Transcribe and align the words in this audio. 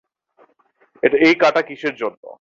এই 1.21 1.35
কাঁটা 1.35 1.61
কীসের 1.61 1.95
জন্য? 1.95 2.23